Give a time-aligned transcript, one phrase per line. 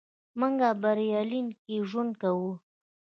[0.39, 2.51] موږ برلین کې ژوند کوو.